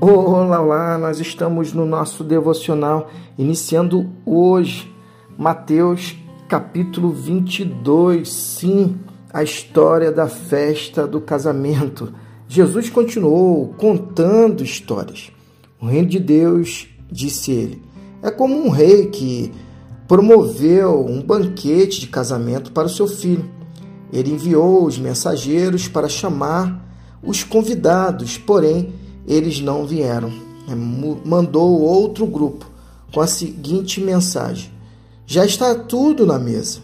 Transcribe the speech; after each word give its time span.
Olá, 0.00 0.60
olá, 0.62 0.96
nós 0.96 1.18
estamos 1.18 1.72
no 1.72 1.84
nosso 1.84 2.22
devocional, 2.22 3.10
iniciando 3.36 4.08
hoje 4.24 4.94
Mateus 5.36 6.14
capítulo 6.48 7.10
22, 7.10 8.32
sim, 8.32 8.96
a 9.32 9.42
história 9.42 10.12
da 10.12 10.28
festa 10.28 11.04
do 11.04 11.20
casamento. 11.20 12.14
Jesus 12.46 12.88
continuou 12.88 13.74
contando 13.76 14.62
histórias. 14.62 15.32
O 15.80 15.86
reino 15.86 16.08
de 16.08 16.20
Deus, 16.20 16.86
disse 17.10 17.50
ele, 17.50 17.82
é 18.22 18.30
como 18.30 18.54
um 18.54 18.68
rei 18.68 19.06
que 19.06 19.52
promoveu 20.06 21.04
um 21.04 21.20
banquete 21.20 21.98
de 21.98 22.06
casamento 22.06 22.70
para 22.70 22.86
o 22.86 22.90
seu 22.90 23.08
filho. 23.08 23.50
Ele 24.12 24.30
enviou 24.30 24.84
os 24.84 24.96
mensageiros 24.96 25.88
para 25.88 26.08
chamar 26.08 26.86
os 27.20 27.42
convidados, 27.42 28.38
porém 28.38 28.92
eles 29.28 29.60
não 29.60 29.86
vieram. 29.86 30.32
É, 30.66 30.74
mandou 30.74 31.80
outro 31.82 32.26
grupo 32.26 32.68
com 33.12 33.20
a 33.20 33.26
seguinte 33.26 34.00
mensagem: 34.00 34.72
Já 35.26 35.44
está 35.44 35.74
tudo 35.74 36.26
na 36.26 36.38
mesa. 36.38 36.80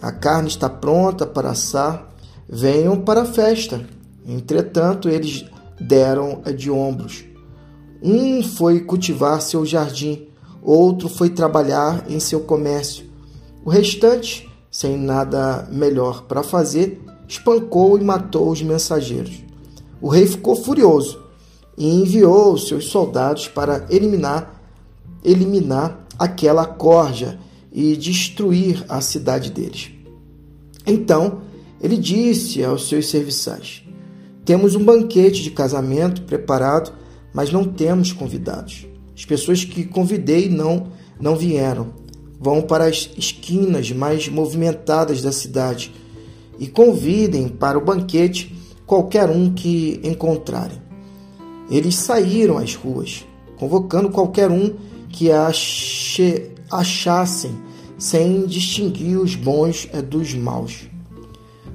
A 0.00 0.12
carne 0.12 0.48
está 0.48 0.70
pronta 0.70 1.26
para 1.26 1.50
assar. 1.50 2.08
Venham 2.48 3.00
para 3.00 3.22
a 3.22 3.26
festa. 3.26 3.84
Entretanto, 4.24 5.08
eles 5.08 5.44
deram 5.78 6.40
de 6.56 6.70
ombros. 6.70 7.24
Um 8.00 8.42
foi 8.42 8.80
cultivar 8.80 9.42
seu 9.42 9.66
jardim, 9.66 10.28
outro 10.62 11.08
foi 11.08 11.30
trabalhar 11.30 12.04
em 12.08 12.20
seu 12.20 12.40
comércio. 12.40 13.04
O 13.64 13.70
restante, 13.70 14.48
sem 14.70 14.96
nada 14.96 15.68
melhor 15.70 16.22
para 16.22 16.44
fazer, 16.44 17.02
espancou 17.26 17.98
e 17.98 18.04
matou 18.04 18.50
os 18.50 18.62
mensageiros. 18.62 19.42
O 20.00 20.08
rei 20.08 20.26
ficou 20.26 20.54
furioso 20.54 21.27
e 21.78 21.88
enviou 21.88 22.58
seus 22.58 22.88
soldados 22.88 23.46
para 23.46 23.86
eliminar 23.88 24.58
eliminar 25.24 26.06
aquela 26.18 26.66
corja 26.66 27.38
e 27.72 27.96
destruir 27.96 28.84
a 28.88 29.00
cidade 29.00 29.50
deles. 29.50 29.90
Então 30.86 31.42
ele 31.80 31.96
disse 31.96 32.64
aos 32.64 32.88
seus 32.88 33.08
serviçais: 33.08 33.84
Temos 34.44 34.74
um 34.74 34.84
banquete 34.84 35.42
de 35.42 35.50
casamento 35.50 36.22
preparado, 36.22 36.92
mas 37.32 37.52
não 37.52 37.64
temos 37.64 38.12
convidados. 38.12 38.86
As 39.16 39.24
pessoas 39.24 39.64
que 39.64 39.84
convidei 39.84 40.48
não 40.48 40.88
não 41.20 41.36
vieram. 41.36 41.92
Vão 42.40 42.62
para 42.62 42.84
as 42.84 43.10
esquinas 43.16 43.90
mais 43.90 44.28
movimentadas 44.28 45.20
da 45.20 45.32
cidade 45.32 45.92
e 46.58 46.68
convidem 46.68 47.48
para 47.48 47.76
o 47.76 47.84
banquete 47.84 48.54
qualquer 48.86 49.28
um 49.28 49.52
que 49.52 50.00
encontrarem. 50.04 50.87
Eles 51.70 51.96
saíram 51.96 52.58
às 52.58 52.74
ruas, 52.74 53.26
convocando 53.58 54.10
qualquer 54.10 54.50
um 54.50 54.74
que 55.10 55.30
achassem, 56.70 57.52
sem 57.98 58.46
distinguir 58.46 59.18
os 59.18 59.34
bons 59.34 59.88
eh, 59.92 60.00
dos 60.00 60.32
maus. 60.34 60.88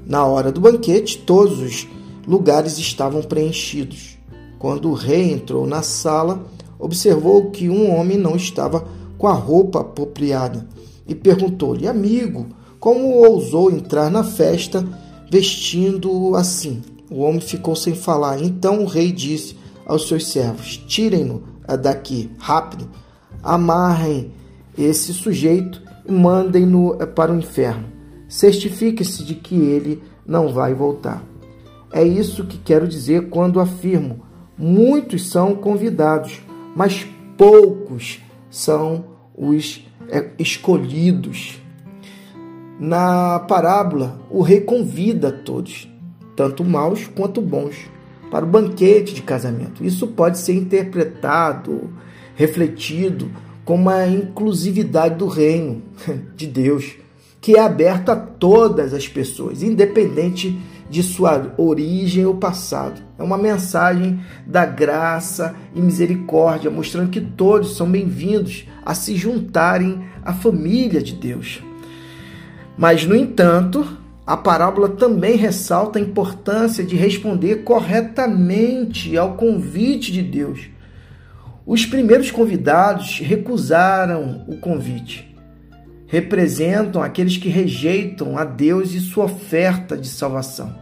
Na 0.06 0.26
hora 0.26 0.52
do 0.52 0.62
banquete, 0.62 1.18
todos 1.18 1.60
os 1.60 1.88
lugares 2.26 2.78
estavam 2.78 3.22
preenchidos. 3.22 4.18
Quando 4.58 4.90
o 4.90 4.94
rei 4.94 5.32
entrou 5.32 5.68
na 5.68 5.82
sala, 5.82 6.46
observou 6.80 7.52
que 7.52 7.70
um 7.70 7.94
homem 7.94 8.18
não 8.18 8.36
estava 8.36 8.88
com 9.18 9.28
a 9.28 9.34
roupa 9.34 9.82
apropriada 9.82 10.68
e 11.08 11.14
perguntou-lhe: 11.14 11.88
Amigo, 11.88 12.48
como 12.80 13.26
ousou 13.26 13.72
entrar 13.72 14.10
na 14.10 14.24
festa 14.24 14.86
vestindo 15.30 16.36
assim? 16.36 16.82
O 17.10 17.22
homem 17.22 17.42
ficou 17.42 17.76
sem 17.76 17.94
falar. 17.94 18.42
Então 18.42 18.84
o 18.84 18.86
rei 18.86 19.12
disse: 19.12 19.56
aos 19.86 20.08
seus 20.08 20.28
servos: 20.32 20.78
tirem-no 20.78 21.44
daqui, 21.82 22.32
rápido, 22.38 22.90
amarrem 23.42 24.32
esse 24.78 25.14
sujeito 25.14 25.82
e 26.06 26.12
mandem-no 26.12 27.02
eh, 27.02 27.06
para 27.06 27.32
o 27.32 27.38
inferno. 27.38 27.86
Certifique-se 28.28 29.24
de 29.24 29.36
que 29.36 29.56
ele 29.56 30.02
não 30.26 30.52
vai 30.52 30.74
voltar. 30.74 31.24
É 31.92 32.04
isso 32.04 32.46
que 32.46 32.58
quero 32.58 32.88
dizer 32.88 33.30
quando 33.30 33.60
afirmo: 33.60 34.22
muitos 34.58 35.30
são 35.30 35.56
convidados, 35.56 36.42
mas 36.76 37.06
poucos 37.38 38.20
são 38.50 39.06
os 39.36 39.86
eh, 40.10 40.32
escolhidos. 40.40 41.60
Na 42.80 43.40
parábola, 43.40 44.20
o 44.30 44.42
rei 44.42 44.62
convida 44.62 45.32
todos, 45.32 45.88
tanto 46.36 46.64
maus 46.64 47.08
quanto 47.08 47.40
bons 47.40 47.94
para 48.34 48.46
o 48.46 48.50
banquete 48.50 49.14
de 49.14 49.22
casamento. 49.22 49.86
Isso 49.86 50.08
pode 50.08 50.40
ser 50.40 50.56
interpretado, 50.56 51.92
refletido 52.34 53.30
como 53.64 53.92
a 53.92 54.08
inclusividade 54.08 55.20
do 55.20 55.28
reino 55.28 55.84
de 56.36 56.48
Deus, 56.48 56.96
que 57.40 57.58
é 57.58 57.60
aberto 57.60 58.10
a 58.10 58.16
todas 58.16 58.92
as 58.92 59.08
pessoas, 59.08 59.62
independente 59.62 60.60
de 60.90 61.04
sua 61.04 61.54
origem 61.60 62.26
ou 62.26 62.34
passado. 62.34 63.04
É 63.20 63.22
uma 63.22 63.38
mensagem 63.38 64.20
da 64.48 64.66
graça 64.66 65.54
e 65.76 65.80
misericórdia, 65.80 66.72
mostrando 66.72 67.12
que 67.12 67.22
todos 67.22 67.78
são 67.78 67.88
bem-vindos 67.88 68.68
a 68.84 68.96
se 68.96 69.16
juntarem 69.16 70.06
à 70.26 70.34
família 70.34 71.04
de 71.04 71.14
Deus. 71.14 71.62
Mas, 72.76 73.06
no 73.06 73.16
entanto, 73.16 73.86
a 74.26 74.38
parábola 74.38 74.90
também 74.90 75.36
ressalta 75.36 76.00
a 76.00 76.02
importância 76.02 76.84
de 76.84 76.96
responder 76.96 77.64
corretamente 77.64 79.18
ao 79.18 79.36
convite 79.36 80.14
de 80.14 80.22
Deus. 80.22 80.70
Os 81.66 81.86
primeiros 81.86 82.32
convidados 82.32 83.20
recusaram 83.20 84.46
o 84.48 84.58
convite. 84.58 85.36
Representam 86.08 87.02
aqueles 87.02 87.38
que 87.38 87.50
rejeitam 87.50 88.38
a 88.38 88.46
Deus 88.46 88.94
e 88.94 89.00
sua 89.00 89.26
oferta 89.26 89.98
de 89.98 90.08
salvação. 90.08 90.74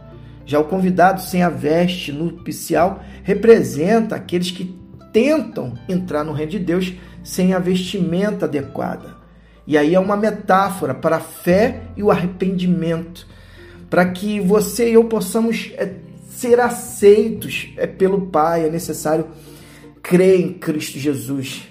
Já 0.44 0.60
o 0.60 0.64
convidado 0.64 1.20
sem 1.20 1.42
a 1.42 1.48
veste 1.48 2.12
nupcial 2.12 3.02
representa 3.24 4.14
aqueles 4.14 4.50
que 4.50 4.76
tentam 5.12 5.74
entrar 5.88 6.24
no 6.24 6.32
reino 6.32 6.52
de 6.52 6.58
Deus 6.58 6.92
sem 7.24 7.54
a 7.54 7.58
vestimenta 7.58 8.46
adequada. 8.46 9.21
E 9.66 9.78
aí 9.78 9.94
é 9.94 10.00
uma 10.00 10.16
metáfora 10.16 10.94
para 10.94 11.16
a 11.16 11.20
fé 11.20 11.82
e 11.96 12.02
o 12.02 12.10
arrependimento, 12.10 13.26
para 13.88 14.06
que 14.06 14.40
você 14.40 14.90
e 14.90 14.94
eu 14.94 15.04
possamos 15.04 15.72
é, 15.76 15.92
ser 16.28 16.58
aceitos 16.58 17.72
é, 17.76 17.86
pelo 17.86 18.22
Pai. 18.26 18.66
É 18.66 18.70
necessário 18.70 19.26
crer 20.02 20.40
em 20.40 20.52
Cristo 20.52 20.98
Jesus 20.98 21.68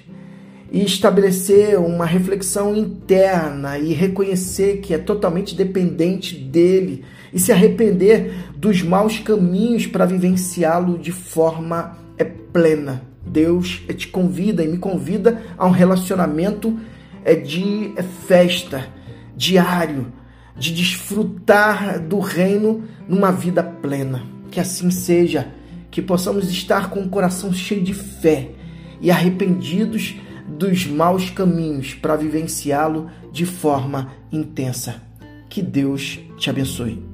e 0.72 0.85
estabelecer 0.85 1.78
uma 1.78 2.06
reflexão 2.06 2.74
interna 2.74 3.78
e 3.78 3.91
reconhecer 3.94 4.78
que 4.78 4.94
é 4.94 4.97
totalmente 4.97 5.53
dependente 5.53 6.35
dele 6.35 7.03
e 7.34 7.40
se 7.40 7.51
arrepender 7.51 8.34
dos 8.56 8.81
maus 8.81 9.19
caminhos 9.19 9.85
para 9.85 10.06
vivenciá-lo 10.06 10.97
de 10.97 11.12
forma 11.12 11.97
é, 12.18 12.24
plena. 12.24 13.01
Deus 13.25 13.84
é, 13.90 13.94
te 13.94 14.07
convida 14.07 14.63
e 14.63 14.68
me 14.68 14.78
convida 14.78 15.41
a 15.57 15.68
um 15.68 15.72
relacionamento 15.72 16.80
é 17.24 17.36
de 17.36 17.94
festa 18.28 18.88
diário, 19.36 20.12
de 20.56 20.74
desfrutar 20.74 22.00
do 22.00 22.20
reino 22.20 22.84
numa 23.08 23.32
vida 23.32 23.64
plena. 23.64 24.24
Que 24.50 24.59
assim 24.59 24.92
seja, 24.92 25.52
que 25.90 26.02
possamos 26.02 26.50
estar 26.50 26.90
com 26.90 27.02
o 27.02 27.10
coração 27.10 27.54
cheio 27.54 27.84
de 27.84 27.94
fé 27.94 28.52
e 29.00 29.10
arrependidos 29.10 30.16
dos 30.48 30.86
maus 30.86 31.30
caminhos 31.30 31.94
para 31.94 32.16
vivenciá-lo 32.16 33.10
de 33.31 33.46
forma 33.46 34.12
intensa. 34.31 35.02
Que 35.50 35.62
Deus 35.62 36.20
te 36.38 36.50
abençoe. 36.50 37.11